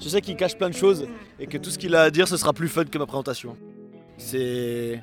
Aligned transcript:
Je 0.00 0.08
sais 0.08 0.20
qu'il 0.20 0.36
cache 0.36 0.56
plein 0.56 0.68
de 0.70 0.74
choses 0.74 1.06
et 1.38 1.46
que 1.46 1.56
tout 1.58 1.70
ce 1.70 1.78
qu'il 1.78 1.94
a 1.94 2.02
à 2.02 2.10
dire, 2.10 2.28
ce 2.28 2.36
sera 2.36 2.52
plus 2.52 2.68
fun 2.68 2.84
que 2.84 2.98
ma 2.98 3.06
présentation. 3.06 3.56
C'est 4.18 5.02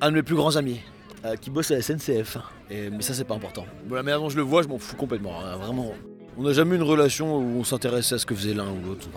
un 0.00 0.10
de 0.10 0.16
mes 0.16 0.22
plus 0.22 0.34
grands 0.36 0.56
amis 0.56 0.80
euh, 1.24 1.36
qui 1.36 1.50
bosse 1.50 1.70
à 1.70 1.74
la 1.76 1.82
SNCF. 1.82 2.38
Mais 2.70 3.02
ça, 3.02 3.14
c'est 3.14 3.24
pas 3.24 3.34
important. 3.34 3.66
Bon, 3.86 3.94
la 3.94 4.02
manière 4.02 4.20
dont 4.20 4.28
je 4.28 4.36
le 4.36 4.42
vois, 4.42 4.62
je 4.62 4.68
m'en 4.68 4.78
fous 4.78 4.96
complètement. 4.96 5.40
hein, 5.40 5.56
vraiment. 5.56 5.92
On 6.36 6.42
n'a 6.42 6.52
jamais 6.52 6.72
eu 6.74 6.78
une 6.78 6.82
relation 6.84 7.36
où 7.38 7.60
on 7.60 7.64
s'intéressait 7.64 8.16
à 8.16 8.18
ce 8.18 8.26
que 8.26 8.34
faisait 8.34 8.54
l'un 8.54 8.70
ou 8.70 8.80
l'autre. 8.84 9.08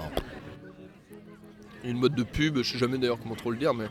Une 1.84 1.98
mode 1.98 2.16
de 2.16 2.24
pub, 2.24 2.58
je 2.62 2.72
sais 2.74 2.78
jamais 2.78 2.98
d'ailleurs 2.98 3.18
comment 3.20 3.36
trop 3.36 3.50
le 3.50 3.58
dire, 3.58 3.74
mais 3.74 3.86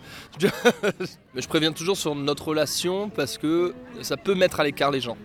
je 1.34 1.48
préviens 1.48 1.72
toujours 1.72 1.96
sur 1.96 2.14
notre 2.14 2.48
relation 2.48 3.08
parce 3.08 3.38
que 3.38 3.74
ça 4.02 4.16
peut 4.16 4.34
mettre 4.34 4.60
à 4.60 4.64
l'écart 4.64 4.90
les 4.90 5.00
gens. 5.00 5.16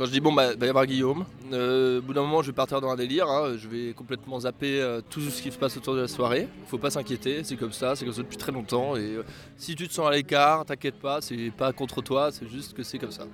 Quand 0.00 0.06
je 0.06 0.12
dis 0.12 0.20
bon 0.20 0.32
bah 0.32 0.54
va 0.56 0.66
y 0.66 0.68
avoir 0.70 0.86
Guillaume, 0.86 1.26
euh, 1.52 1.98
au 1.98 2.00
bout 2.00 2.14
d'un 2.14 2.22
moment 2.22 2.40
je 2.40 2.46
vais 2.46 2.54
partir 2.54 2.80
dans 2.80 2.88
un 2.88 2.96
délire, 2.96 3.28
hein, 3.28 3.58
je 3.58 3.68
vais 3.68 3.92
complètement 3.92 4.40
zapper 4.40 4.80
euh, 4.80 5.02
tout 5.02 5.20
ce 5.20 5.42
qui 5.42 5.52
se 5.52 5.58
passe 5.58 5.76
autour 5.76 5.94
de 5.94 6.00
la 6.00 6.08
soirée. 6.08 6.48
Faut 6.68 6.78
pas 6.78 6.88
s'inquiéter, 6.88 7.44
c'est 7.44 7.56
comme 7.56 7.74
ça, 7.74 7.94
c'est 7.94 8.06
comme 8.06 8.14
ça 8.14 8.22
depuis 8.22 8.38
très 8.38 8.50
longtemps 8.50 8.96
et 8.96 9.16
euh, 9.16 9.24
si 9.58 9.74
tu 9.74 9.86
te 9.86 9.92
sens 9.92 10.08
à 10.08 10.12
l'écart, 10.12 10.64
t'inquiète 10.64 10.98
pas, 10.98 11.20
c'est 11.20 11.52
pas 11.54 11.74
contre 11.74 12.00
toi, 12.00 12.32
c'est 12.32 12.48
juste 12.48 12.72
que 12.72 12.82
c'est 12.82 12.96
comme 12.96 13.10
ça. 13.10 13.26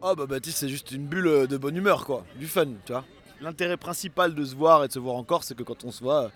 Oh 0.00 0.14
bah 0.16 0.24
Baptiste 0.24 0.56
c'est 0.56 0.70
juste 0.70 0.90
une 0.92 1.06
bulle 1.06 1.46
de 1.46 1.56
bonne 1.58 1.76
humeur 1.76 2.06
quoi, 2.06 2.24
du 2.38 2.46
fun, 2.46 2.64
tu 2.86 2.92
vois. 2.92 3.04
L'intérêt 3.42 3.76
principal 3.76 4.34
de 4.34 4.44
se 4.46 4.54
voir 4.54 4.84
et 4.84 4.88
de 4.88 4.92
se 4.94 4.98
voir 4.98 5.16
encore 5.16 5.44
c'est 5.44 5.54
que 5.54 5.64
quand 5.64 5.84
on 5.84 5.90
se 5.90 6.02
voit, 6.02 6.30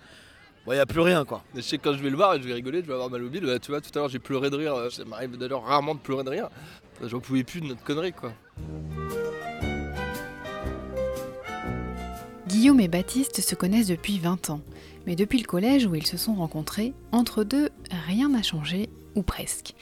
il 0.68 0.74
n'y 0.74 0.78
a 0.78 0.86
plus 0.86 1.00
rien 1.00 1.24
quoi. 1.24 1.42
Mais 1.54 1.62
je 1.62 1.66
sais 1.66 1.78
que 1.78 1.84
quand 1.84 1.96
je 1.96 2.02
vais 2.02 2.10
le 2.10 2.16
voir 2.16 2.34
et 2.34 2.42
je 2.42 2.46
vais 2.46 2.54
rigoler, 2.54 2.80
je 2.82 2.86
vais 2.86 2.92
avoir 2.92 3.10
mal 3.10 3.22
au 3.22 3.28
bide, 3.28 3.44
bah, 3.44 3.58
tu 3.58 3.70
vois 3.70 3.80
tout 3.80 3.90
à 3.94 3.98
l'heure 3.98 4.08
j'ai 4.08 4.18
pleuré 4.18 4.50
de 4.50 4.56
rire, 4.56 4.74
euh, 4.74 4.90
ça 4.90 5.04
m'arrive 5.04 5.36
d'ailleurs 5.36 5.64
rarement 5.64 5.94
de 5.94 6.00
pleurer 6.00 6.24
de 6.24 6.30
rire, 6.30 6.48
j'en 7.02 7.20
pouvais 7.20 7.44
plus 7.44 7.60
de 7.60 7.66
notre 7.66 7.82
connerie 7.82 8.12
quoi. 8.12 8.32
Guillaume 12.46 12.80
et 12.80 12.88
Baptiste 12.88 13.40
se 13.40 13.54
connaissent 13.54 13.86
depuis 13.86 14.18
20 14.18 14.50
ans, 14.50 14.60
mais 15.06 15.16
depuis 15.16 15.38
le 15.38 15.46
collège 15.46 15.86
où 15.86 15.94
ils 15.94 16.06
se 16.06 16.16
sont 16.16 16.34
rencontrés, 16.34 16.92
entre 17.10 17.44
deux, 17.44 17.70
rien 18.06 18.28
n'a 18.28 18.42
changé, 18.42 18.90
ou 19.14 19.22
presque. 19.22 19.74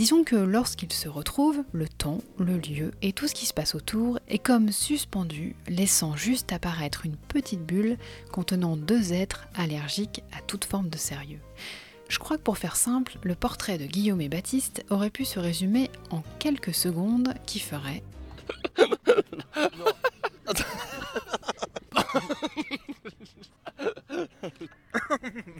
Disons 0.00 0.24
que 0.24 0.34
lorsqu'ils 0.34 0.94
se 0.94 1.10
retrouvent, 1.10 1.62
le 1.72 1.86
temps, 1.86 2.22
le 2.38 2.56
lieu 2.56 2.92
et 3.02 3.12
tout 3.12 3.28
ce 3.28 3.34
qui 3.34 3.44
se 3.44 3.52
passe 3.52 3.74
autour 3.74 4.18
est 4.28 4.38
comme 4.38 4.72
suspendu, 4.72 5.56
laissant 5.68 6.16
juste 6.16 6.54
apparaître 6.54 7.04
une 7.04 7.18
petite 7.18 7.66
bulle 7.66 7.98
contenant 8.32 8.78
deux 8.78 9.12
êtres 9.12 9.46
allergiques 9.54 10.22
à 10.32 10.40
toute 10.40 10.64
forme 10.64 10.88
de 10.88 10.96
sérieux. 10.96 11.42
Je 12.08 12.18
crois 12.18 12.38
que 12.38 12.42
pour 12.42 12.56
faire 12.56 12.76
simple, 12.76 13.18
le 13.24 13.34
portrait 13.34 13.76
de 13.76 13.84
Guillaume 13.84 14.22
et 14.22 14.30
Baptiste 14.30 14.86
aurait 14.88 15.10
pu 15.10 15.26
se 15.26 15.38
résumer 15.38 15.90
en 16.08 16.22
quelques 16.38 16.72
secondes 16.72 17.34
qui 17.44 17.58
feraient 17.58 18.02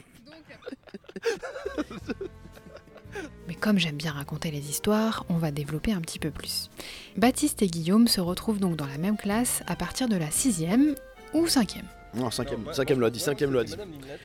comme 3.61 3.77
j'aime 3.79 3.95
bien 3.95 4.11
raconter 4.11 4.51
les 4.51 4.69
histoires, 4.69 5.25
on 5.29 5.35
va 5.37 5.51
développer 5.51 5.93
un 5.93 6.01
petit 6.01 6.19
peu 6.19 6.31
plus. 6.31 6.69
Baptiste 7.15 7.61
et 7.61 7.67
Guillaume 7.67 8.07
se 8.07 8.19
retrouvent 8.19 8.59
donc 8.59 8.75
dans 8.75 8.87
la 8.87 8.97
même 8.97 9.15
classe 9.17 9.61
à 9.67 9.75
partir 9.75 10.09
de 10.09 10.17
la 10.17 10.29
sixième 10.31 10.95
ou 11.33 11.47
cinquième. 11.47 11.85
Non, 12.13 12.29
cinquième, 12.29 12.65
cinquième 12.73 12.99
l'a 12.99 13.09
dit, 13.09 13.21
cinquième 13.21 13.53
l'a 13.53 13.63
dit. 13.63 13.75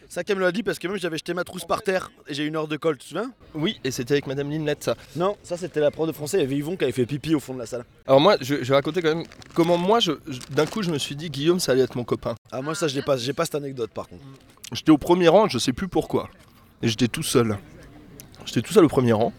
Cinquième 0.09 0.41
l'a 0.41 0.51
dit 0.51 0.65
parce 0.65 0.81
que 0.81 0.89
même 0.89 0.97
j'avais 0.97 1.19
jeté 1.19 1.35
ma 1.35 1.45
trousse 1.45 1.65
par 1.65 1.83
terre 1.83 2.11
et 2.27 2.35
j'ai 2.35 2.45
une 2.45 2.57
heure 2.57 2.67
de 2.67 2.77
colle, 2.77 2.97
tu 2.99 3.05
te 3.05 3.09
souviens? 3.11 3.31
Oui, 3.55 3.79
et 3.85 3.93
c'était 3.93 4.15
avec 4.15 4.27
Madame 4.27 4.51
Linette 4.51 4.83
ça. 4.83 4.97
Non, 5.15 5.37
ça 5.45 5.57
c'était 5.57 5.79
la 5.79 5.93
prof 5.93 6.09
de 6.09 6.13
français, 6.13 6.39
il 6.39 6.41
y 6.41 6.45
avait 6.45 6.57
Yvon 6.57 6.77
qui 6.77 6.83
avait 6.83 6.93
fait 6.93 7.07
pipi 7.07 7.37
au 7.37 7.39
fond 7.41 7.55
de 7.55 7.61
la 7.61 7.67
salle. 7.67 7.85
Alors 8.09 8.21
moi, 8.21 8.37
je, 8.41 8.57
je 8.57 8.65
vais 8.65 8.75
raconter 8.75 9.03
quand 9.03 9.15
même 9.15 9.25
comment 9.55 9.79
moi, 9.79 10.01
je, 10.01 10.13
je- 10.27 10.41
d'un 10.51 10.67
coup, 10.67 10.83
je 10.83 10.91
me 10.91 10.99
suis 10.99 11.15
dit 11.15 11.31
Guillaume, 11.31 11.61
ça 11.61 11.73
allait 11.73 11.83
être 11.83 11.95
mon 11.95 12.03
copain. 12.03 12.35
Ah 12.51 12.61
moi 12.61 12.75
ça 12.75 12.89
j'ai 12.89 13.03
pas, 13.03 13.17
j'ai 13.19 13.33
pas 13.33 13.45
cette 13.45 13.55
anecdote 13.55 13.91
par 13.93 14.09
contre. 14.09 14.25
J'étais 14.73 14.91
au 14.91 14.99
premier 14.99 15.29
rang, 15.29 15.49
je 15.49 15.59
sais 15.59 15.73
plus 15.73 15.87
pourquoi. 15.87 16.29
Et 16.83 16.89
j'étais 16.89 17.07
tout 17.09 17.23
seul. 17.23 17.57
J'étais 18.47 18.63
tout 18.63 18.73
seul 18.73 18.85
au 18.85 18.89
premier 18.89 19.13
rang. 19.13 19.33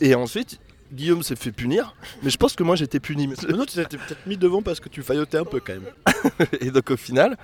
Et 0.00 0.14
ensuite, 0.14 0.58
Guillaume 0.92 1.22
s'est 1.22 1.36
fait 1.36 1.52
punir. 1.52 1.94
Mais 2.22 2.30
je 2.30 2.36
pense 2.36 2.54
que 2.56 2.62
moi, 2.64 2.74
j'étais 2.74 2.98
puni. 2.98 3.28
Mais- 3.28 3.36
non, 3.54 3.64
tu 3.64 3.74
t'es 3.74 3.84
peut-être 3.84 4.26
mis 4.26 4.36
devant 4.36 4.62
parce 4.62 4.80
que 4.80 4.88
tu 4.88 5.02
faillotais 5.02 5.38
un 5.38 5.44
peu 5.44 5.60
quand 5.60 5.74
même. 5.74 5.92
Et 6.60 6.70
donc 6.72 6.90
au 6.90 6.96
final, 6.96 7.36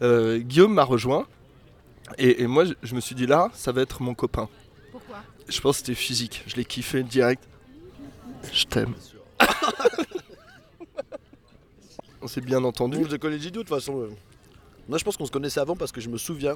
euh, 0.00 0.38
Guillaume 0.38 0.72
m'a 0.72 0.84
rejoint. 0.84 1.26
Et, 2.16 2.42
et 2.42 2.46
moi, 2.46 2.64
je, 2.64 2.72
je 2.82 2.94
me 2.94 3.00
suis 3.00 3.14
dit 3.14 3.26
là, 3.26 3.50
ça 3.52 3.70
va 3.72 3.82
être 3.82 4.00
mon 4.02 4.14
copain. 4.14 4.48
Pourquoi? 4.90 5.16
Je 5.48 5.60
pense 5.60 5.76
que 5.80 5.86
c'était 5.86 5.94
physique. 5.98 6.42
Je 6.46 6.56
l'ai 6.56 6.64
kiffé 6.64 7.02
direct. 7.02 7.42
Je 8.52 8.64
t'aime. 8.64 8.94
On 12.20 12.26
s'est 12.26 12.40
bien 12.40 12.62
entendu. 12.64 12.98
Idiot 12.98 13.16
de 13.16 13.50
toute 13.50 13.68
façon. 13.68 14.00
euh. 14.02 14.08
Moi 14.88 14.98
je 14.98 15.04
pense 15.04 15.16
qu'on 15.16 15.26
se 15.26 15.30
connaissait 15.30 15.60
avant 15.60 15.76
parce 15.76 15.92
que 15.92 16.00
je 16.00 16.08
me 16.08 16.16
souviens 16.18 16.54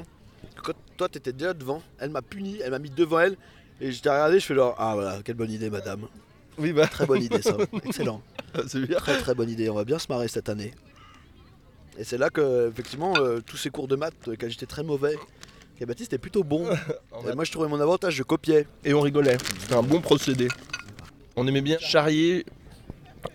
que 0.57 0.63
quand 0.63 0.73
toi 0.97 1.09
t'étais 1.09 1.33
déjà 1.33 1.53
devant, 1.55 1.83
elle 1.99 2.11
m'a 2.11 2.23
puni, 2.23 2.59
elle 2.65 2.71
m'a 2.71 2.79
mis 2.79 2.91
devant 2.91 3.21
elle 3.21 3.37
et 3.83 3.91
je 3.91 4.01
t'ai 4.01 4.09
regardé, 4.09 4.39
je 4.39 4.47
fais 4.47 4.55
genre 4.55 4.75
ah 4.79 4.95
voilà, 4.95 5.19
quelle 5.25 5.35
bonne 5.35 5.51
idée 5.51 5.69
madame. 5.69 6.07
Oui, 6.59 6.73
bah, 6.73 6.87
Très 6.87 7.05
bonne 7.05 7.23
idée 7.23 7.43
ça, 7.43 7.57
excellent. 7.85 8.23
c'est 8.69 8.81
bien. 8.87 8.99
Très 8.99 9.19
très 9.19 9.35
bonne 9.35 9.51
idée, 9.51 9.69
on 9.69 9.75
va 9.75 9.85
bien 9.85 9.99
se 9.99 10.07
marrer 10.09 10.29
cette 10.29 10.49
année. 10.49 10.73
Et 11.99 12.05
c'est 12.05 12.19
là 12.19 12.31
que 12.31 12.69
effectivement 12.69 13.15
euh, 13.19 13.41
tous 13.45 13.57
ces 13.57 13.71
cours 13.71 13.89
de 13.89 13.97
maths 13.97 14.15
euh, 14.29 14.37
quand 14.39 14.49
j'étais 14.49 14.67
très 14.67 14.85
mauvais, 14.85 15.17
et 15.81 15.85
Baptiste 15.87 16.13
était 16.13 16.21
plutôt 16.21 16.45
bon. 16.45 16.65
Et 17.29 17.35
moi 17.35 17.43
je 17.45 17.51
trouvais 17.51 17.69
mon 17.69 17.81
avantage, 17.81 18.15
je 18.15 18.23
copiais. 18.23 18.69
Et 18.85 18.95
on 18.95 19.01
rigolait. 19.01 19.37
C'était 19.61 19.75
un 19.75 19.83
bon 19.83 20.01
procédé. 20.01 20.47
On 21.35 21.47
aimait 21.49 21.61
bien 21.61 21.79
charrier 21.81 22.47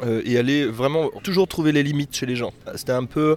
euh, 0.02 0.22
et 0.24 0.38
aller 0.38 0.66
vraiment 0.66 1.10
toujours 1.24 1.48
trouver 1.50 1.74
les 1.74 1.84
limites 1.84 2.16
chez 2.16 2.26
les 2.26 2.38
gens. 2.38 2.54
C'était 2.76 2.94
un 2.94 3.04
peu 3.04 3.36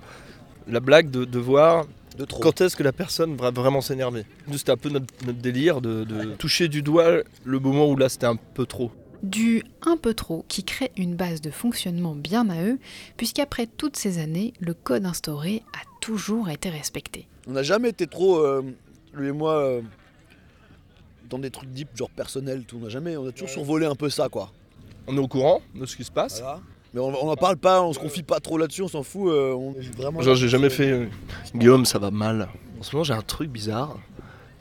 la 0.69 0.79
blague 0.79 1.11
de, 1.11 1.25
de 1.25 1.39
voir 1.41 1.87
De 2.21 2.27
trop. 2.27 2.41
quand 2.41 2.61
est-ce 2.61 2.77
que 2.77 2.83
la 2.83 2.93
personne 2.93 3.35
va 3.37 3.51
vraiment 3.51 3.81
s'énerver. 3.81 4.27
Nous, 4.47 4.59
c'était 4.59 4.73
un 4.73 4.77
peu 4.77 4.91
notre, 4.91 5.07
notre 5.25 5.39
délire 5.39 5.81
de, 5.81 6.05
de 6.05 6.35
toucher 6.35 6.69
du 6.69 6.83
doigt 6.83 7.23
le 7.45 7.59
moment 7.59 7.89
où 7.89 7.97
là 7.97 8.11
c'était 8.11 8.27
un 8.27 8.37
peu 8.37 8.67
trop. 8.67 8.93
Du 9.23 9.63
un 9.83 9.97
peu 9.97 10.13
trop 10.13 10.45
qui 10.47 10.63
crée 10.63 10.93
une 10.99 11.15
base 11.17 11.41
de 11.41 11.51
fonctionnement 11.51 12.15
bien 12.15 12.51
à 12.51 12.63
eux, 12.63 12.79
puisqu'après 13.17 13.67
toutes 13.67 13.97
ces 13.97 14.19
années, 14.19 14.53
le 14.61 14.75
code 14.75 15.07
instauré 15.07 15.63
a 15.73 15.81
toujours 16.03 16.51
été 16.51 16.69
respecté. 16.69 17.27
On 17.47 17.53
n'a 17.53 17.63
jamais 17.63 17.89
été 17.89 18.07
trop, 18.07 18.39
euh, 18.39 18.63
lui 19.15 19.29
et 19.29 19.33
moi, 19.33 19.59
euh, 19.59 19.81
dans 21.31 21.39
des 21.39 21.51
trucs 21.51 21.71
deep, 21.71 21.89
genre 21.95 22.11
personnels, 22.11 22.65
tout. 22.65 22.77
On 22.77 22.85
n'a 22.85 22.89
jamais, 22.91 23.17
on 23.17 23.27
a 23.27 23.33
toujours 23.33 23.49
survolé 23.49 23.87
un 23.87 23.95
peu 23.95 24.11
ça, 24.11 24.29
quoi. 24.29 24.53
On 25.07 25.17
est 25.17 25.21
au 25.21 25.29
courant 25.29 25.63
de 25.75 25.87
ce 25.87 25.97
qui 25.97 26.05
se 26.05 26.13
passe. 26.13 26.41
Voilà. 26.41 26.61
Mais 26.93 27.01
on 27.01 27.11
n'en 27.27 27.37
parle 27.37 27.57
pas, 27.57 27.83
on 27.83 27.93
se 27.93 27.99
confie 27.99 28.23
pas 28.25 28.41
trop 28.41 28.59
là-dessus, 28.59 28.83
on 28.83 28.89
s'en 28.89 29.03
fout. 29.05 29.29
euh, 29.31 29.53
on 29.55 29.75
vraiment. 29.97 30.21
Genre 30.23 30.35
j'ai 30.35 30.49
jamais 30.49 30.71
fait 30.71 30.91
euh, 30.91 31.07
Guillaume 31.55 31.85
ça 31.85 31.99
va 31.99 32.11
mal. 32.11 32.49
En 32.81 32.83
ce 32.83 32.95
moment 32.97 33.05
j'ai 33.05 33.15
un 33.15 33.23
truc 33.23 33.49
bizarre 33.51 33.97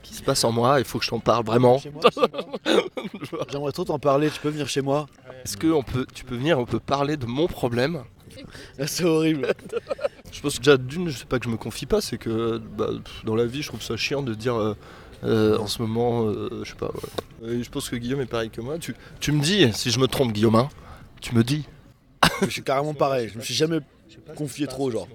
qui 0.04 0.14
se 0.14 0.22
passe 0.24 0.44
en 0.44 0.52
moi, 0.52 0.80
il 0.80 0.86
faut 0.86 0.98
que 1.00 1.06
je 1.06 1.10
t'en 1.10 1.20
parle 1.20 1.46
vraiment. 1.46 1.78
J'aimerais 3.52 3.72
trop 3.72 3.84
t'en 3.86 4.00
parler, 4.00 4.30
tu 4.30 4.40
peux 4.40 4.50
venir 4.50 4.68
chez 4.68 4.82
moi. 4.82 5.08
Est-ce 5.44 5.58
que 5.58 5.68
on 5.68 5.84
peut, 5.84 6.06
tu 6.14 6.24
peux 6.24 6.36
venir, 6.36 6.58
on 6.60 6.66
peut 6.66 6.80
parler 6.80 7.18
de 7.18 7.26
mon 7.26 7.48
problème? 7.48 8.04
Ah, 8.80 8.88
C'est 8.88 9.04
horrible. 9.04 9.48
Je 10.32 10.42
pense 10.42 10.54
que 10.56 10.60
déjà 10.60 10.78
d'une, 10.78 11.10
je 11.10 11.18
sais 11.18 11.26
pas 11.26 11.40
que 11.40 11.46
je 11.46 11.50
me 11.50 11.58
confie 11.58 11.88
pas, 11.88 12.02
c'est 12.02 12.20
que 12.20 12.60
bah, 12.60 12.90
dans 13.24 13.36
la 13.36 13.46
vie, 13.48 13.64
je 13.64 13.68
trouve 13.70 13.82
ça 13.82 13.98
chiant 13.98 14.22
de 14.22 14.36
dire 14.36 14.54
euh, 14.56 14.76
euh, 15.24 15.58
en 15.58 15.66
ce 15.66 15.82
moment, 15.82 16.28
euh, 16.28 16.62
je 16.64 16.70
sais 16.70 16.76
pas. 16.76 16.92
ouais. 17.42 17.64
Je 17.64 17.70
pense 17.72 17.90
que 17.90 17.96
Guillaume 17.96 18.22
est 18.22 18.28
pareil 18.28 18.52
que 18.52 18.62
moi. 18.62 18.78
Tu, 18.78 18.96
tu 19.20 19.32
me 19.32 19.42
dis, 19.42 19.68
si 19.74 19.90
je 19.90 20.00
me 20.00 20.06
trompe, 20.08 20.32
Guillaume, 20.32 20.54
hein, 20.56 20.70
tu 21.20 21.34
me 21.34 21.44
dis. 21.44 21.66
je 22.42 22.50
suis 22.50 22.64
carrément 22.64 22.94
pareil, 22.94 23.30
je 23.34 23.38
me 23.38 23.44
suis 23.44 23.54
jamais 23.54 23.80
confié 24.36 24.68
trop, 24.68 24.92
genre. 24.92 25.08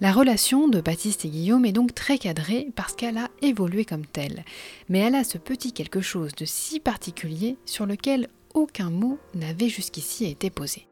La 0.00 0.12
relation 0.12 0.68
de 0.68 0.80
Baptiste 0.82 1.24
et 1.24 1.28
Guillaume 1.28 1.64
est 1.64 1.72
donc 1.72 1.94
très 1.94 2.18
cadrée 2.18 2.68
parce 2.76 2.94
qu'elle 2.94 3.16
a 3.16 3.30
évolué 3.40 3.86
comme 3.86 4.04
telle. 4.04 4.44
Mais 4.90 4.98
elle 4.98 5.14
a 5.14 5.24
ce 5.24 5.38
petit 5.38 5.72
quelque 5.72 6.02
chose 6.02 6.32
de 6.34 6.44
si 6.44 6.80
particulier 6.80 7.56
sur 7.64 7.86
lequel 7.86 8.28
aucun 8.52 8.90
mot 8.90 9.18
n'avait 9.34 9.70
jusqu'ici 9.70 10.26
été 10.26 10.50
posé. 10.50 10.86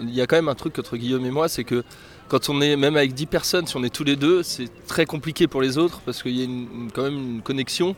Il 0.00 0.14
y 0.14 0.22
a 0.22 0.26
quand 0.26 0.36
même 0.36 0.48
un 0.48 0.54
truc 0.54 0.78
entre 0.78 0.96
Guillaume 0.96 1.26
et 1.26 1.30
moi, 1.30 1.48
c'est 1.50 1.64
que 1.64 1.84
quand 2.28 2.48
on 2.48 2.62
est 2.62 2.74
même 2.76 2.96
avec 2.96 3.12
10 3.12 3.26
personnes, 3.26 3.66
si 3.66 3.76
on 3.76 3.82
est 3.84 3.94
tous 3.94 4.04
les 4.04 4.16
deux, 4.16 4.42
c'est 4.42 4.70
très 4.86 5.04
compliqué 5.04 5.46
pour 5.46 5.60
les 5.60 5.76
autres 5.76 6.00
parce 6.06 6.22
qu'il 6.22 6.34
y 6.36 6.40
a 6.40 6.44
une- 6.44 6.90
quand 6.94 7.02
même 7.02 7.18
une 7.18 7.42
connexion 7.42 7.94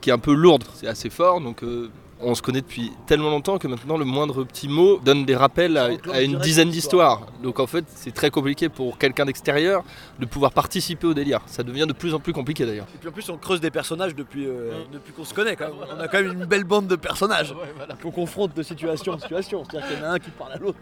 qui 0.00 0.10
est 0.10 0.12
un 0.12 0.18
peu 0.18 0.34
lourde. 0.34 0.64
C'est 0.74 0.88
assez 0.88 1.10
fort, 1.10 1.40
donc 1.40 1.62
euh, 1.62 1.88
on 2.20 2.34
se 2.34 2.42
connaît 2.42 2.60
depuis 2.60 2.92
tellement 3.06 3.30
longtemps 3.30 3.58
que 3.58 3.68
maintenant 3.68 3.98
le 3.98 4.04
moindre 4.04 4.44
petit 4.44 4.68
mot 4.68 4.98
donne 5.04 5.24
des 5.24 5.36
rappels 5.36 5.76
à, 5.76 6.22
une 6.22 6.38
dizaine 6.38 6.70
d'histoires. 6.70 7.26
Donc 7.42 7.60
en 7.60 7.66
fait, 7.66 7.84
c'est 7.88 8.12
très 8.12 8.30
compliqué 8.30 8.68
pour 8.68 8.98
quelqu'un 8.98 9.26
d'extérieur 9.26 9.84
de 10.18 10.26
pouvoir 10.26 10.52
participer 10.52 11.06
au 11.06 11.14
délire. 11.14 11.40
Ça 11.46 11.62
devient 11.62 11.86
de 11.86 11.92
plus 11.92 12.14
en 12.14 12.20
plus 12.20 12.32
compliqué 12.32 12.64
d'ailleurs. 12.64 12.86
Et 12.94 12.98
puis 12.98 13.08
en 13.08 13.12
plus, 13.12 13.28
on 13.28 13.36
creuse 13.36 13.60
des 13.60 13.70
personnages 13.70 14.14
depuis, 14.14 14.46
euh, 14.46 14.72
depuis 14.92 15.12
qu'on 15.12 15.24
se 15.24 15.34
connaît 15.34 15.56
quand 15.56 15.66
même. 15.66 15.74
On 15.96 16.00
a 16.00 16.08
quand 16.08 16.22
même 16.22 16.32
une 16.32 16.46
belle 16.46 16.64
bande 16.64 16.86
de 16.86 16.96
personnages 16.96 17.54
qu'on 18.02 18.10
confronte 18.10 18.54
de 18.54 18.62
situation 18.62 19.12
en 19.12 19.18
situation. 19.18 19.62
C'est-à-dire 19.64 19.88
qu'il 19.88 19.98
y 19.98 20.02
en 20.02 20.04
a 20.04 20.12
un 20.12 20.18
qui 20.18 20.30
parle 20.30 20.52
à 20.52 20.58
l'autre. 20.58 20.78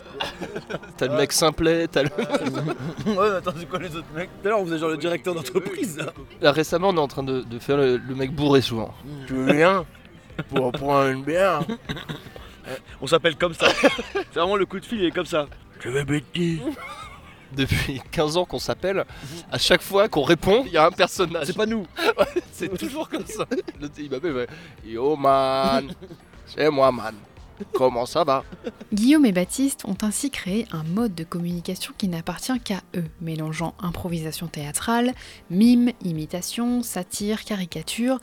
T'as 0.96 1.08
le 1.08 1.16
mec 1.16 1.32
simplet, 1.32 1.88
t'as 1.88 2.02
le... 2.02 2.08
ouais, 2.08 3.14
mais 3.16 3.36
attends, 3.36 3.52
c'est 3.58 3.68
quoi 3.68 3.78
les 3.80 3.94
autres 3.96 4.06
mecs 4.14 4.30
Tout 4.40 4.46
à 4.46 4.50
l'heure, 4.50 4.60
on 4.60 4.66
faisait 4.66 4.78
genre 4.78 4.90
le 4.90 4.96
directeur 4.96 5.34
d'entreprise. 5.34 5.98
là. 5.98 6.12
Là, 6.40 6.52
récemment, 6.52 6.90
on 6.90 6.96
est 6.96 7.00
en 7.00 7.08
train 7.08 7.22
de, 7.22 7.40
de 7.40 7.58
faire 7.58 7.76
le, 7.76 7.96
le 7.96 8.14
mec 8.14 8.32
bourré 8.32 8.60
souvent. 8.60 8.94
Mm. 9.04 9.26
Tu 9.26 9.34
veux 9.34 9.50
rien 9.50 9.84
pour 10.48 10.72
prendre 10.72 11.08
une 11.08 11.22
bière 11.22 11.62
On 13.00 13.06
s'appelle 13.06 13.36
comme 13.36 13.54
ça. 13.54 13.68
C'est 14.12 14.34
vraiment 14.34 14.56
le 14.56 14.66
coup 14.66 14.80
de 14.80 14.84
fil, 14.84 14.98
il 15.00 15.06
est 15.06 15.10
comme 15.10 15.26
ça. 15.26 15.46
Je 15.80 15.90
vais 15.90 16.04
Betty. 16.04 16.60
Depuis 17.52 18.00
15 18.10 18.36
ans 18.38 18.44
qu'on 18.44 18.58
s'appelle, 18.58 19.04
à 19.52 19.58
chaque 19.58 19.82
fois 19.82 20.08
qu'on 20.08 20.22
répond, 20.22 20.64
il 20.66 20.72
y 20.72 20.76
a 20.76 20.86
un 20.86 20.90
personnage. 20.90 21.46
C'est 21.46 21.56
pas 21.56 21.66
nous. 21.66 21.86
C'est 22.52 22.76
toujours 22.76 23.08
comme 23.08 23.26
ça. 23.26 23.46
Le 23.80 23.88
il 23.98 24.10
m'appelle, 24.10 24.32
ouais. 24.32 24.46
Yo 24.84 25.14
man, 25.14 25.94
c'est 26.46 26.68
moi 26.70 26.90
man. 26.90 27.14
Comment 27.72 28.06
ça 28.06 28.24
va? 28.24 28.44
Guillaume 28.92 29.26
et 29.26 29.32
Baptiste 29.32 29.84
ont 29.84 29.96
ainsi 30.02 30.30
créé 30.30 30.66
un 30.72 30.82
mode 30.82 31.14
de 31.14 31.22
communication 31.22 31.92
qui 31.96 32.08
n'appartient 32.08 32.58
qu'à 32.60 32.80
eux, 32.96 33.04
mélangeant 33.20 33.74
improvisation 33.78 34.48
théâtrale, 34.48 35.12
mime, 35.50 35.92
imitation, 36.02 36.82
satire, 36.82 37.44
caricature, 37.44 38.18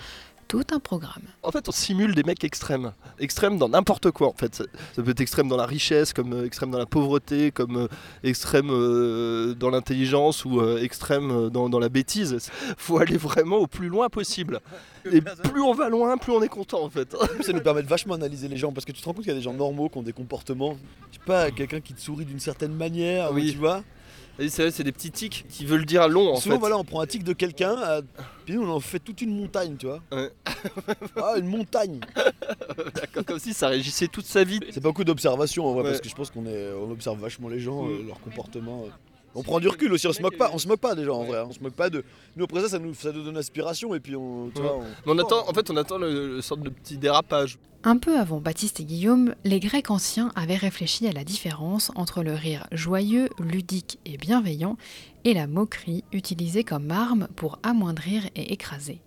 tout 0.51 0.67
un 0.73 0.79
programme. 0.79 1.23
En 1.43 1.51
fait, 1.51 1.69
on 1.69 1.71
simule 1.71 2.13
des 2.13 2.23
mecs 2.23 2.43
extrêmes. 2.43 2.91
Extrêmes 3.19 3.57
dans 3.57 3.69
n'importe 3.69 4.11
quoi, 4.11 4.27
en 4.27 4.33
fait. 4.33 4.53
Ça, 4.53 4.65
ça 4.93 5.01
peut 5.01 5.11
être 5.11 5.21
extrême 5.21 5.47
dans 5.47 5.55
la 5.55 5.65
richesse, 5.65 6.11
comme 6.11 6.33
euh, 6.33 6.45
extrême 6.45 6.71
dans 6.71 6.77
la 6.77 6.85
pauvreté, 6.85 7.51
comme 7.51 7.77
euh, 7.77 7.87
extrême 8.21 8.69
euh, 8.69 9.53
dans 9.53 9.69
l'intelligence 9.69 10.43
ou 10.43 10.61
extrême 10.75 11.49
dans, 11.49 11.69
dans 11.69 11.79
la 11.79 11.87
bêtise. 11.87 12.37
faut 12.75 12.97
aller 12.97 13.15
vraiment 13.15 13.59
au 13.59 13.67
plus 13.67 13.87
loin 13.87 14.09
possible. 14.09 14.59
Et 15.09 15.21
plus 15.21 15.61
on 15.61 15.73
va 15.73 15.87
loin, 15.87 16.17
plus 16.17 16.33
on 16.33 16.43
est 16.43 16.49
content, 16.49 16.83
en 16.83 16.89
fait. 16.89 17.15
Ça 17.45 17.53
nous 17.53 17.61
permet 17.61 17.83
de 17.83 17.87
vachement 17.87 18.15
analyser 18.15 18.49
les 18.49 18.57
gens 18.57 18.73
parce 18.73 18.83
que 18.83 18.91
tu 18.91 18.99
te 19.01 19.05
rends 19.05 19.13
compte 19.13 19.23
qu'il 19.23 19.31
y 19.31 19.35
a 19.35 19.39
des 19.39 19.43
gens 19.43 19.53
normaux 19.53 19.87
qui 19.87 19.99
ont 19.99 20.03
des 20.03 20.11
comportements. 20.11 20.75
Je 21.13 21.17
sais 21.17 21.25
pas, 21.25 21.49
quelqu'un 21.51 21.79
qui 21.79 21.93
te 21.93 22.01
sourit 22.01 22.25
d'une 22.25 22.41
certaine 22.41 22.73
manière, 22.75 23.31
Oui. 23.31 23.53
tu 23.53 23.57
vois. 23.57 23.85
C'est 24.49 24.83
des 24.83 24.91
petits 24.91 25.11
tics 25.11 25.45
qui 25.49 25.65
veulent 25.65 25.85
dire 25.85 26.07
long, 26.07 26.33
en 26.33 26.35
Souvent, 26.37 26.55
fait. 26.55 26.59
voilà, 26.59 26.77
on 26.77 26.83
prend 26.83 27.01
un 27.01 27.05
tic 27.05 27.23
de 27.23 27.33
quelqu'un, 27.33 27.77
euh, 27.77 28.01
puis 28.45 28.55
nous 28.55 28.63
on 28.63 28.69
en 28.71 28.79
fait 28.79 28.99
toute 28.99 29.21
une 29.21 29.35
montagne, 29.39 29.75
tu 29.77 29.85
vois. 29.85 30.01
Ouais. 30.11 30.31
ah, 31.17 31.35
une 31.37 31.45
montagne. 31.47 31.99
D'accord, 32.95 33.25
Comme 33.25 33.39
si 33.39 33.53
ça 33.53 33.67
régissait 33.67 34.07
toute 34.07 34.25
sa 34.25 34.43
vie. 34.43 34.59
C'est 34.71 34.81
beaucoup 34.81 35.03
d'observation 35.03 35.65
en 35.67 35.73
vrai, 35.73 35.83
Ouais. 35.83 35.89
parce 35.89 36.01
que 36.01 36.09
je 36.09 36.15
pense 36.15 36.31
qu'on 36.31 36.45
est, 36.45 36.71
on 36.73 36.89
observe 36.91 37.19
vachement 37.19 37.49
les 37.49 37.59
gens, 37.59 37.87
euh, 37.87 38.03
leur 38.07 38.19
comportement. 38.21 38.83
euh. 38.85 38.89
On 39.33 39.43
prend 39.43 39.59
du 39.61 39.67
recul 39.69 39.93
aussi, 39.93 40.07
on 40.07 40.13
se 40.13 40.21
moque 40.21 40.37
pas, 40.37 40.49
on 40.53 40.57
se 40.57 40.67
moque 40.67 40.81
pas 40.81 40.93
des 40.93 41.05
gens 41.05 41.19
en 41.19 41.23
vrai, 41.23 41.39
hein. 41.39 41.45
on 41.47 41.53
se 41.53 41.59
moque 41.61 41.73
pas 41.73 41.89
de. 41.89 42.03
Nous 42.35 42.43
après 42.43 42.59
ça, 42.61 42.67
ça 42.69 42.79
nous, 42.79 42.93
ça 42.93 43.11
nous 43.13 43.23
donne 43.23 43.37
inspiration 43.37 43.95
et 43.95 43.99
puis 44.01 44.13
on, 44.15 44.49
tu 44.53 44.59
Ouais. 44.61 44.67
vois, 44.67 44.77
on- 44.77 44.81
Mais 44.81 45.13
on 45.13 45.17
attend, 45.19 45.47
en 45.47 45.53
fait, 45.53 45.69
on 45.69 45.77
attend 45.77 45.97
le, 45.97 46.35
le 46.35 46.41
sorte 46.41 46.61
de 46.61 46.69
petit 46.69 46.97
dérapage. 46.97 47.57
Un 47.83 47.97
peu 47.97 48.19
avant 48.19 48.39
Baptiste 48.39 48.79
et 48.79 48.83
Guillaume, 48.83 49.33
les 49.43 49.59
Grecs 49.59 49.89
anciens 49.89 50.31
avaient 50.35 50.55
réfléchi 50.55 51.07
à 51.07 51.11
la 51.11 51.23
différence 51.23 51.91
entre 51.95 52.21
le 52.21 52.35
rire 52.35 52.67
joyeux, 52.71 53.27
ludique 53.39 53.97
et 54.05 54.17
bienveillant 54.17 54.77
et 55.23 55.33
la 55.33 55.47
moquerie 55.47 56.03
utilisée 56.13 56.63
comme 56.63 56.91
arme 56.91 57.27
pour 57.35 57.57
amoindrir 57.63 58.23
et 58.35 58.53
écraser. 58.53 59.01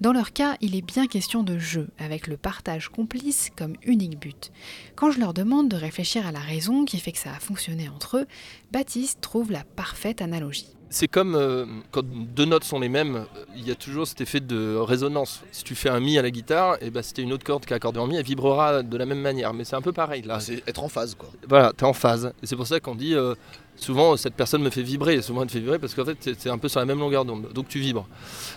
Dans 0.00 0.12
leur 0.12 0.32
cas, 0.32 0.56
il 0.60 0.76
est 0.76 0.86
bien 0.86 1.08
question 1.08 1.42
de 1.42 1.58
jeu, 1.58 1.88
avec 1.98 2.28
le 2.28 2.36
partage 2.36 2.88
complice 2.88 3.50
comme 3.56 3.74
unique 3.82 4.20
but. 4.20 4.52
Quand 4.94 5.10
je 5.10 5.18
leur 5.18 5.34
demande 5.34 5.68
de 5.68 5.76
réfléchir 5.76 6.24
à 6.24 6.30
la 6.30 6.38
raison 6.38 6.84
qui 6.84 7.00
fait 7.00 7.12
que 7.12 7.18
ça 7.18 7.32
a 7.32 7.40
fonctionné 7.40 7.88
entre 7.88 8.18
eux, 8.18 8.26
Baptiste 8.70 9.20
trouve 9.20 9.50
la 9.50 9.64
parfaite 9.64 10.22
analogie. 10.22 10.76
C'est 10.92 11.06
comme 11.06 11.36
euh, 11.36 11.66
quand 11.92 12.04
deux 12.04 12.46
notes 12.46 12.64
sont 12.64 12.80
les 12.80 12.88
mêmes, 12.88 13.14
euh, 13.16 13.44
il 13.56 13.66
y 13.66 13.70
a 13.70 13.76
toujours 13.76 14.08
cet 14.08 14.20
effet 14.22 14.40
de 14.40 14.74
résonance. 14.74 15.42
Si 15.52 15.62
tu 15.62 15.76
fais 15.76 15.88
un 15.88 16.00
mi 16.00 16.18
à 16.18 16.22
la 16.22 16.32
guitare, 16.32 16.78
et 16.80 16.90
ben 16.90 17.00
si 17.00 17.14
t'as 17.14 17.22
une 17.22 17.32
autre 17.32 17.44
corde 17.44 17.64
qui 17.64 17.72
est 17.72 17.76
accordée 17.76 18.00
en 18.00 18.08
mi, 18.08 18.16
elle 18.16 18.24
vibrera 18.24 18.82
de 18.82 18.96
la 18.96 19.06
même 19.06 19.20
manière. 19.20 19.54
Mais 19.54 19.62
c'est 19.62 19.76
un 19.76 19.82
peu 19.82 19.92
pareil 19.92 20.22
là. 20.22 20.40
C'est 20.40 20.62
être 20.66 20.82
en 20.82 20.88
phase 20.88 21.14
quoi. 21.14 21.28
Voilà, 21.48 21.72
t'es 21.76 21.84
en 21.84 21.92
phase. 21.92 22.32
Et 22.42 22.46
c'est 22.46 22.56
pour 22.56 22.66
ça 22.66 22.80
qu'on 22.80 22.96
dit 22.96 23.14
euh, 23.14 23.36
souvent 23.76 24.16
cette 24.16 24.34
personne 24.34 24.62
me 24.62 24.70
fait 24.70 24.82
vibrer. 24.82 25.14
Et 25.14 25.22
souvent 25.22 25.42
elle 25.42 25.46
te 25.48 25.52
fait 25.52 25.60
vibrer 25.60 25.78
parce 25.78 25.94
qu'en 25.94 26.04
fait 26.04 26.16
c'est- 26.18 26.40
c'est 26.40 26.50
un 26.50 26.58
peu 26.58 26.68
sur 26.68 26.80
la 26.80 26.86
même 26.86 26.98
longueur 26.98 27.24
d'onde. 27.24 27.52
Donc 27.52 27.68
tu 27.68 27.78
vibres. 27.78 28.08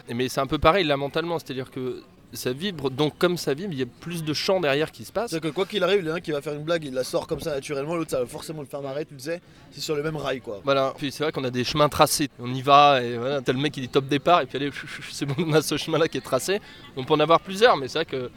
Et 0.09 0.15
mais 0.15 0.27
c'est 0.27 0.41
un 0.41 0.47
peu 0.47 0.57
pareil 0.57 0.85
là 0.85 0.97
mentalement, 0.97 1.37
c'est-à-dire 1.37 1.69
que 1.69 2.01
ça 2.33 2.51
vibre. 2.51 2.89
Donc 2.89 3.17
comme 3.17 3.37
ça 3.37 3.53
vibre, 3.53 3.73
il 3.73 3.79
y 3.79 3.83
a 3.83 3.87
plus 3.99 4.23
de 4.23 4.33
champ 4.33 4.59
derrière 4.59 4.91
qui 4.91 5.05
se 5.05 5.11
passe. 5.11 5.31
C'est-à-dire 5.31 5.51
que 5.51 5.55
quoi 5.55 5.65
qu'il 5.65 5.83
arrive, 5.83 6.01
il 6.01 6.07
y 6.07 6.09
en 6.09 6.13
a 6.13 6.17
un 6.17 6.21
qui 6.21 6.31
va 6.31 6.41
faire 6.41 6.53
une 6.53 6.63
blague, 6.63 6.83
il 6.85 6.93
la 6.93 7.03
sort 7.03 7.27
comme 7.27 7.39
ça 7.39 7.51
naturellement, 7.51 7.95
l'autre 7.95 8.11
ça 8.11 8.19
va 8.19 8.25
forcément 8.25 8.61
le 8.61 8.67
faire 8.67 8.81
marrer, 8.81 9.05
tu 9.05 9.13
le 9.13 9.19
sais, 9.19 9.41
c'est 9.71 9.81
sur 9.81 9.95
le 9.95 10.03
même 10.03 10.17
rail 10.17 10.41
quoi. 10.41 10.61
Voilà, 10.63 10.93
puis 10.97 11.11
c'est 11.11 11.23
vrai 11.23 11.31
qu'on 11.31 11.43
a 11.43 11.49
des 11.49 11.63
chemins 11.63 11.89
tracés. 11.89 12.29
On 12.39 12.53
y 12.53 12.61
va 12.61 13.01
et 13.01 13.17
voilà, 13.17 13.41
t'as 13.41 13.53
le 13.53 13.59
mec 13.59 13.73
qui 13.73 13.81
dit 13.81 13.89
top 13.89 14.07
départ 14.07 14.41
et 14.41 14.45
puis 14.45 14.57
allez, 14.57 14.71
c'est 15.11 15.25
bon, 15.25 15.35
on 15.37 15.53
a 15.53 15.61
ce 15.61 15.77
chemin-là 15.77 16.07
qui 16.07 16.17
est 16.17 16.21
tracé. 16.21 16.59
On 16.95 17.03
peut 17.03 17.13
en 17.13 17.19
avoir 17.19 17.39
plusieurs, 17.39 17.77
mais 17.77 17.87
c'est 17.87 17.99
vrai 17.99 18.05
que 18.05 18.29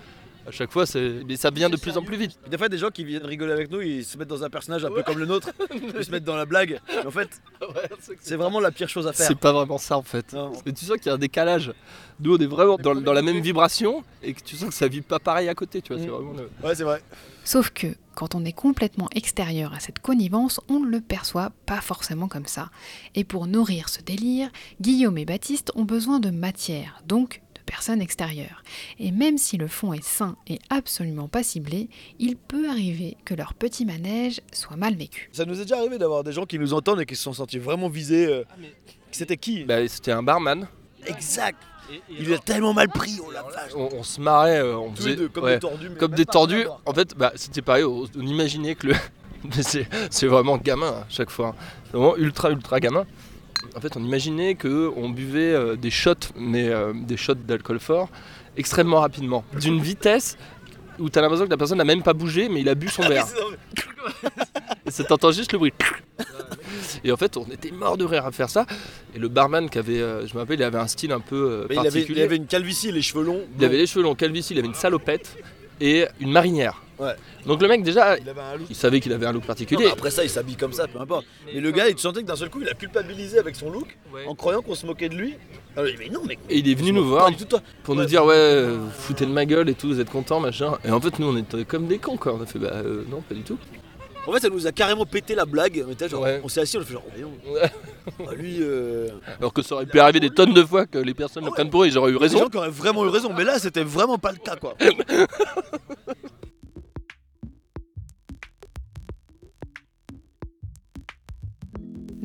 à 0.47 0.51
chaque 0.53 0.71
fois, 0.71 0.87
c'est, 0.87 1.23
mais 1.27 1.37
ça 1.37 1.51
vient 1.51 1.69
de 1.69 1.77
plus 1.77 1.97
en 1.97 2.03
plus 2.03 2.17
vite. 2.17 2.39
Des 2.49 2.57
fois, 2.57 2.69
des 2.69 2.79
gens 2.79 2.91
qui 2.91 3.05
viennent 3.05 3.25
rigoler 3.27 3.53
avec 3.53 3.71
nous, 3.71 3.81
ils 3.81 4.05
se 4.05 4.17
mettent 4.17 4.29
dans 4.29 4.45
un 4.45 4.51
personnage 4.51 4.85
un 4.85 4.91
peu 4.91 5.03
comme 5.03 5.19
le 5.19 5.27
nôtre, 5.27 5.51
ils 5.99 6.05
se 6.05 6.11
mettent 6.11 6.25
dans 6.25 6.37
la 6.37 6.45
blague. 6.47 6.81
En 7.05 7.11
fait, 7.11 7.29
c'est 8.21 8.37
vraiment 8.37 8.61
la 8.61 8.71
pire 8.71 8.89
chose 8.89 9.07
à 9.07 9.13
faire. 9.13 9.27
C'est 9.27 9.35
pas 9.39 9.53
vraiment 9.53 9.79
ça 9.79 9.97
en 9.99 10.03
fait. 10.03 10.33
Non. 10.33 10.53
Mais 10.65 10.73
tu 10.73 10.85
sens 10.85 10.97
qu'il 10.99 11.07
y 11.07 11.11
a 11.11 11.15
un 11.15 11.19
décalage. 11.19 11.73
Nous, 12.21 12.35
on 12.35 12.39
est 12.39 12.47
vraiment 12.47 12.77
dans, 12.77 12.95
dans 12.95 13.13
la 13.13 13.23
même 13.23 13.41
vibration 13.41 14.03
et 14.23 14.33
que 14.33 14.41
tu 14.43 14.57
sens 14.57 14.69
que 14.71 14.75
ça 14.75 14.89
vibre 14.89 15.07
pas 15.07 15.19
pareil 15.19 15.49
à 15.49 15.55
côté. 15.55 15.83
Tu 15.83 15.93
vois, 15.93 16.01
c'est 16.03 16.09
Mm. 16.09 16.11
vraiment 16.11 16.33
le- 16.33 16.51
Ouais, 16.67 16.75
c'est 16.75 16.85
vrai. 16.85 17.03
Sauf 17.45 17.71
que, 17.71 17.89
quand 18.15 18.35
on 18.35 18.45
est 18.45 18.53
complètement 18.53 19.09
extérieur 19.15 19.73
à 19.75 19.81
cette 19.81 19.99
connivence, 19.99 20.61
on 20.69 20.81
ne 20.81 20.89
le 20.89 21.01
perçoit 21.01 21.51
pas 21.67 21.81
forcément 21.81 22.29
comme 22.29 22.47
ça. 22.47 22.71
Et 23.15 23.25
pour 23.25 23.47
nourrir 23.47 23.89
ce 23.89 24.01
délire, 24.01 24.49
Guillaume 24.81 25.19
et 25.19 25.25
Baptiste 25.27 25.71
ont 25.75 25.85
besoin 25.85 26.19
de 26.19 26.31
matière, 26.31 27.03
donc 27.07 27.43
de 27.67 27.73
personnes 27.73 28.01
extérieures. 28.01 28.63
Et 28.99 29.11
même 29.11 29.39
si 29.39 29.57
le 29.57 29.67
fond 29.69 29.93
est 29.93 30.05
sain 30.05 30.37
et 30.47 30.59
absolument 30.71 31.29
pas 31.29 31.43
ciblé, 31.43 31.89
il 32.19 32.37
peut 32.37 32.69
arriver 32.71 33.17
que 33.25 33.35
leur 33.35 33.55
petit 33.55 33.85
manège 33.85 34.41
soit 34.53 34.77
mal 34.77 34.95
vécu. 34.95 35.29
Ça 35.33 35.45
nous 35.45 35.59
est 35.61 35.65
déjà 35.65 35.79
arrivé 35.79 35.99
d'avoir 35.99 36.23
des 36.25 36.33
gens 36.33 36.45
qui 36.47 36.59
nous 36.59 36.75
entendent 36.75 37.01
et 37.01 37.07
qui 37.07 37.17
se 37.17 37.23
sont 37.23 37.33
sentis 37.33 37.59
vraiment 37.59 37.89
visés. 37.89 38.27
euh, 38.27 38.45
C'était 39.11 39.37
qui 39.37 39.65
Bah, 39.65 39.87
c'était 39.89 40.13
un 40.13 40.23
barman. 40.23 40.67
Exact 41.07 41.59
Il 42.11 42.31
est 42.33 42.45
tellement 42.45 42.73
mal 42.75 42.89
pris, 42.89 43.19
on 43.25 43.31
l'a 43.31 43.43
vache 43.43 43.73
On, 43.77 43.89
on 43.93 44.03
se 44.03 44.21
marrait, 44.21 44.59
euh, 44.61 44.77
on 44.77 44.91
Tous 44.91 44.97
faisait 44.99 45.11
les 45.11 45.17
deux, 45.17 45.29
comme 45.29 45.45
ouais, 45.45 45.55
des 45.55 45.61
tordus. 45.61 45.89
mais 45.91 45.97
comme 45.97 46.15
des 46.15 46.25
tordus. 46.27 46.67
En 46.85 46.93
fait, 46.95 47.15
bah, 47.17 47.33
c'était 47.37 47.63
pareil. 47.63 47.85
On, 47.85 48.05
on 48.17 48.27
imaginait 48.27 48.75
que 48.75 48.89
le. 48.89 48.95
C'est, 49.61 49.87
c'est 50.11 50.27
vraiment 50.27 50.57
gamin 50.57 50.89
à 50.89 51.07
chaque 51.09 51.31
fois. 51.31 51.55
C'est 51.85 51.93
vraiment 51.97 52.17
ultra 52.17 52.51
ultra 52.51 52.81
gamin. 52.81 53.05
En 53.77 53.81
fait, 53.81 53.97
on 53.97 54.05
imaginait 54.05 54.55
que 54.55 54.91
on 54.97 55.11
buvait 55.11 55.53
euh, 55.53 55.77
des 55.77 55.91
shots, 55.91 56.15
mais 56.37 56.69
euh, 56.69 56.93
des 56.95 57.17
shots 57.17 57.35
d'alcool 57.35 57.81
fort, 57.81 58.09
extrêmement 58.57 59.01
rapidement, 59.01 59.45
d'une 59.59 59.81
vitesse 59.81 60.37
où 60.99 61.11
t'as 61.11 61.21
l'impression 61.21 61.45
que 61.45 61.51
la 61.51 61.57
personne 61.59 61.79
n'a 61.79 61.85
même 61.85 62.03
pas 62.03 62.15
bougé, 62.15 62.49
mais 62.49 62.61
il 62.61 62.69
a 62.69 62.75
bu 62.75 62.89
son 62.89 63.03
verre. 63.03 63.27
Et 64.87 64.91
ça 64.91 65.05
t'entend 65.05 65.31
juste 65.31 65.53
le 65.53 65.59
bruit. 65.59 65.73
Et 67.05 67.13
en 67.13 67.17
fait, 67.17 67.37
on 67.37 67.45
était 67.45 67.71
mort 67.71 67.99
de 67.99 68.05
rire 68.05 68.25
à 68.25 68.33
faire 68.33 68.49
ça. 68.49 68.67
Et 69.15 69.19
le 69.19 69.29
barman 69.29 69.69
qui 69.69 69.79
avait, 69.79 70.01
euh, 70.01 70.27
je 70.27 70.35
me 70.35 70.39
rappelle, 70.41 70.59
il 70.59 70.63
avait 70.63 70.79
un 70.79 70.87
style 70.87 71.13
un 71.13 71.21
peu 71.21 71.67
Mais 71.69 71.75
il 71.75 71.79
avait, 71.81 71.91
particulier. 71.91 72.21
il 72.21 72.25
avait 72.25 72.37
une 72.37 72.47
calvitie, 72.47 72.93
les 72.93 73.03
cheveux 73.03 73.25
longs. 73.25 73.43
Il 73.59 73.65
avait 73.65 73.77
les 73.77 73.87
cheveux 73.87 74.03
longs, 74.03 74.15
calvitie, 74.15 74.55
il 74.55 74.59
avait 74.59 74.69
une 74.69 74.75
salopette 74.75 75.37
et 75.81 76.07
une 76.21 76.31
marinière. 76.31 76.83
Ouais. 76.99 77.15
Donc 77.47 77.61
le 77.63 77.69
mec 77.69 77.83
déjà, 77.83 78.17
Il 78.19 78.29
avait 78.29 78.41
un 78.41 78.57
look. 78.57 78.67
il 78.71 78.77
savait 78.77 79.01
qu'il 79.01 79.13
avait 79.13 79.27
un 79.27 79.33
look 79.33 79.45
particulier. 79.45 79.87
après 79.87 80.11
ça, 80.11 80.25
il 80.25 80.31
s'habille 80.31 80.57
comme 80.57 80.73
ça, 80.73 80.87
peu 80.89 80.99
importe. 81.01 81.27
Mais 81.47 81.61
le 81.61 81.71
gars, 81.71 81.89
il 81.89 81.99
sentait 81.99 82.23
que 82.23 82.27
d'un 82.27 82.37
seul 82.37 82.51
coup, 82.51 82.61
il 82.63 82.69
a 82.69 82.75
culpabilisé 82.75 83.39
avec 83.39 83.55
son 83.57 83.71
look 83.71 83.97
en 84.27 84.35
croyant 84.35 84.63
qu'on 84.63 84.75
se 84.75 84.87
moquait 84.87 85.09
de 85.09 85.15
lui. 85.15 85.35
Alors, 85.77 85.91
dit, 85.91 85.97
mais 85.99 86.09
non, 86.09 86.23
mais. 86.27 86.39
Et 86.49 86.59
il 86.59 86.71
est 86.71 86.75
venu 86.75 86.93
nous 86.93 87.05
voir 87.07 87.31
tout 87.37 87.57
pour 87.83 87.95
nous 87.95 88.05
dire 88.07 88.25
ouais, 88.25 88.67
vous 88.69 88.91
foutez 88.91 89.27
de 89.27 89.31
ma 89.33 89.45
gueule 89.45 89.69
et 89.69 89.75
tout, 89.75 89.89
vous 89.89 90.01
êtes 90.01 90.11
contents, 90.11 90.41
machin. 90.41 90.79
Et 90.85 90.91
en 90.91 91.01
fait 91.01 91.19
nous 91.19 91.27
on 91.29 91.37
était 91.37 91.65
comme 91.65 91.87
des 91.87 91.99
cons 91.99 92.17
quoi. 92.17 92.35
On 92.35 92.43
a 92.43 92.47
fait 92.47 92.59
bah 92.59 92.71
euh, 92.75 93.05
non 93.11 93.21
pas 93.21 93.35
du 93.35 93.43
tout. 93.43 93.59
En 94.29 94.33
fait, 94.33 94.41
ça 94.41 94.49
nous 94.49 94.67
a 94.67 94.73
carrément 94.73 95.07
pété 95.07 95.37
la 95.37 95.45
blague. 95.45 95.85
On, 95.87 95.93
était 95.93 96.09
genre, 96.09 96.23
Ouais. 96.23 96.41
on 96.43 96.49
s'est 96.49 96.61
assis, 96.61 96.77
on 96.77 96.81
a 96.81 96.85
fait 96.85 96.95
genre. 96.95 97.05
Ouais. 97.49 97.71
Ah, 98.29 98.35
lui, 98.35 98.57
euh... 98.61 99.09
Alors 99.39 99.53
que 99.53 99.63
ça 99.63 99.77
aurait 99.77 99.87
pu 99.87 100.01
arriver 100.01 100.19
des 100.19 100.31
tonnes 100.31 100.53
de 100.53 100.65
fois 100.65 100.85
que 100.87 100.99
les 100.99 101.15
personnes 101.15 101.45
le 101.45 101.51
Ouais. 101.51 101.55
prennent 101.55 101.71
pour 101.71 101.85
eux, 101.85 101.87
ils 101.87 101.97
auraient 101.97 102.11
eu 102.11 102.17
raison. 102.17 102.39
gens 102.39 102.49
qui 102.49 102.57
auraient 102.57 102.69
vraiment 102.71 103.05
eu 103.05 103.09
raison, 103.09 103.33
mais 103.37 103.45
là, 103.45 103.61
c'était 103.61 103.85
vraiment 103.85 104.19
pas 104.19 104.33
le 104.33 104.39
cas, 104.39 104.57
quoi. 104.57 104.75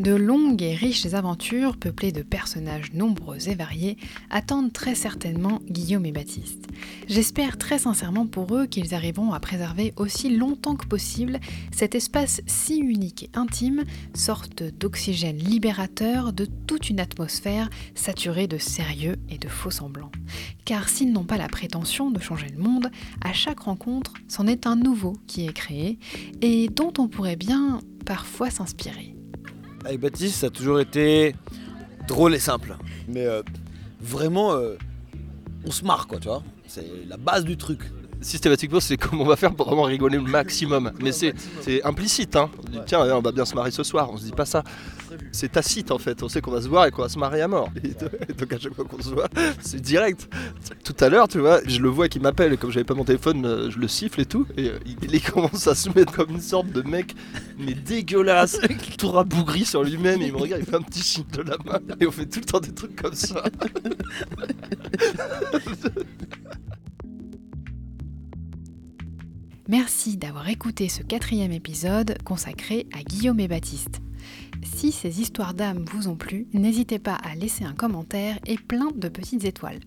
De 0.01 0.15
longues 0.15 0.63
et 0.63 0.73
riches 0.73 1.05
aventures, 1.13 1.77
peuplées 1.77 2.11
de 2.11 2.23
personnages 2.23 2.91
nombreux 2.91 3.47
et 3.47 3.53
variés, 3.53 3.97
attendent 4.31 4.73
très 4.73 4.95
certainement 4.95 5.61
Guillaume 5.69 6.07
et 6.07 6.11
Baptiste. 6.11 6.65
J'espère 7.07 7.59
très 7.59 7.77
sincèrement 7.77 8.25
pour 8.25 8.55
eux 8.55 8.65
qu'ils 8.65 8.95
arriveront 8.95 9.31
à 9.31 9.39
préserver 9.39 9.93
aussi 9.97 10.35
longtemps 10.35 10.75
que 10.75 10.87
possible 10.87 11.39
cet 11.71 11.93
espace 11.93 12.41
si 12.47 12.79
unique 12.79 13.25
et 13.25 13.29
intime, 13.35 13.83
sorte 14.15 14.63
d'oxygène 14.63 15.37
libérateur 15.37 16.33
de 16.33 16.45
toute 16.45 16.89
une 16.89 16.99
atmosphère 16.99 17.69
saturée 17.93 18.47
de 18.47 18.57
sérieux 18.57 19.17
et 19.29 19.37
de 19.37 19.49
faux 19.49 19.69
semblants. 19.69 20.11
Car 20.65 20.89
s'ils 20.89 21.13
n'ont 21.13 21.25
pas 21.25 21.37
la 21.37 21.47
prétention 21.47 22.09
de 22.09 22.19
changer 22.19 22.47
le 22.49 22.57
monde, 22.57 22.89
à 23.23 23.33
chaque 23.33 23.59
rencontre, 23.59 24.13
c'en 24.27 24.47
est 24.47 24.65
un 24.65 24.77
nouveau 24.77 25.13
qui 25.27 25.45
est 25.45 25.53
créé 25.53 25.99
et 26.41 26.69
dont 26.69 26.93
on 26.97 27.07
pourrait 27.07 27.35
bien 27.35 27.81
parfois 28.03 28.49
s'inspirer. 28.49 29.15
Avec 29.83 29.99
Baptiste, 29.99 30.35
ça 30.35 30.47
a 30.47 30.49
toujours 30.49 30.79
été 30.79 31.35
drôle 32.07 32.35
et 32.35 32.39
simple. 32.39 32.75
Mais 33.07 33.25
euh, 33.25 33.41
vraiment, 33.99 34.53
euh, 34.53 34.75
on 35.65 35.71
se 35.71 35.83
marre, 35.83 36.07
quoi, 36.07 36.19
tu 36.19 36.27
vois. 36.27 36.43
C'est 36.67 36.85
la 37.07 37.17
base 37.17 37.43
du 37.43 37.57
truc. 37.57 37.79
Systématiquement, 38.21 38.79
c'est 38.79 38.97
comment 38.97 39.23
on 39.23 39.27
va 39.27 39.35
faire 39.35 39.53
pour 39.53 39.67
vraiment 39.67 39.83
rigoler 39.83 40.17
le 40.17 40.23
maximum. 40.23 40.91
Mais 40.99 41.11
c'est 41.11 41.33
c'est 41.61 41.83
implicite. 41.83 42.35
Hein. 42.35 42.49
On 42.59 42.69
dit, 42.69 42.79
Tiens, 42.85 43.01
on 43.15 43.21
va 43.21 43.31
bien 43.31 43.45
se 43.45 43.55
marier 43.55 43.71
ce 43.71 43.83
soir. 43.83 44.09
On 44.11 44.17
se 44.17 44.23
dit 44.23 44.31
pas 44.31 44.45
ça. 44.45 44.63
C'est 45.31 45.51
tacite 45.51 45.91
en 45.91 45.97
fait. 45.97 46.23
On 46.23 46.29
sait 46.29 46.41
qu'on 46.41 46.51
va 46.51 46.61
se 46.61 46.67
voir 46.67 46.85
et 46.85 46.91
qu'on 46.91 47.01
va 47.01 47.09
se 47.09 47.19
marier 47.19 47.41
à 47.41 47.47
mort. 47.47 47.69
Et 47.83 48.33
donc 48.33 48.53
à 48.53 48.59
chaque 48.59 48.73
fois 48.73 48.85
qu'on 48.85 49.01
se 49.01 49.09
voit, 49.09 49.27
c'est 49.61 49.81
direct. 49.81 50.29
Tout 50.83 50.95
à 50.99 51.09
l'heure, 51.09 51.27
tu 51.27 51.39
vois, 51.39 51.61
je 51.65 51.79
le 51.79 51.89
vois 51.89 52.07
qui 52.07 52.19
m'appelle. 52.19 52.57
Comme 52.57 52.71
j'avais 52.71 52.85
pas 52.85 52.93
mon 52.93 53.03
téléphone, 53.03 53.45
euh, 53.45 53.69
je 53.69 53.79
le 53.79 53.87
siffle 53.87 54.21
et 54.21 54.25
tout. 54.25 54.45
Et 54.57 54.69
euh, 54.69 54.79
il, 55.01 55.21
commence 55.21 55.67
à 55.67 55.75
se 55.75 55.89
mettre 55.89 56.13
comme 56.13 56.31
une 56.31 56.41
sorte 56.41 56.71
de 56.71 56.81
mec, 56.81 57.15
mais 57.57 57.73
dégueulasse, 57.73 58.59
tout 58.97 59.11
rabougri 59.11 59.65
sur 59.65 59.83
lui-même. 59.83 60.21
Et 60.21 60.27
il 60.27 60.33
me 60.33 60.37
regarde, 60.37 60.61
il 60.61 60.69
fait 60.69 60.75
un 60.75 60.81
petit 60.81 61.03
signe 61.03 61.25
de 61.31 61.41
la 61.41 61.57
main. 61.65 61.79
Et 61.99 62.07
on 62.07 62.11
fait 62.11 62.25
tout 62.25 62.39
le 62.39 62.45
temps 62.45 62.59
des 62.59 62.73
trucs 62.73 62.95
comme 62.95 63.15
ça. 63.15 63.43
Merci 69.71 70.17
d'avoir 70.17 70.49
écouté 70.49 70.89
ce 70.89 71.01
quatrième 71.01 71.53
épisode 71.53 72.17
consacré 72.25 72.87
à 72.93 73.03
Guillaume 73.03 73.39
et 73.39 73.47
Baptiste. 73.47 74.01
Si 74.65 74.91
ces 74.91 75.21
histoires 75.21 75.53
d'âme 75.53 75.85
vous 75.93 76.09
ont 76.09 76.17
plu, 76.17 76.45
n'hésitez 76.51 76.99
pas 76.99 77.15
à 77.15 77.35
laisser 77.35 77.63
un 77.63 77.71
commentaire 77.71 78.37
et 78.45 78.57
plein 78.57 78.89
de 78.93 79.07
petites 79.07 79.45
étoiles. 79.45 79.79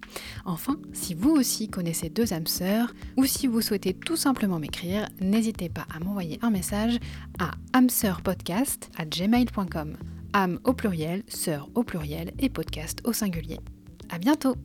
Enfin, 0.47 0.79
si 0.95 1.13
vous 1.13 1.33
aussi 1.33 1.69
connaissez 1.69 2.09
deux 2.09 2.33
âmes 2.33 2.47
sœurs, 2.47 2.95
ou 3.19 3.27
si 3.27 3.47
vous 3.47 3.61
souhaitez 3.61 3.93
tout 3.93 4.17
simplement 4.17 4.59
m'écrire, 4.59 5.07
n'hésitez 5.21 5.69
pas 5.69 5.87
à 5.95 6.01
m'envoyer 6.01 6.39
un 6.41 6.51
message 6.51 6.99
à 7.39 7.51
âmeseurpodcast 7.75 8.91
à 8.97 9.05
gmail.com. 9.05 9.99
âme 10.33 10.61
au 10.65 10.73
pluriel, 10.73 11.25
sœur 11.29 11.69
au 11.75 11.83
pluriel 11.83 12.33
et 12.39 12.49
podcast 12.49 13.01
au 13.05 13.13
singulier. 13.13 13.61
À 14.09 14.17
bientôt! 14.19 14.57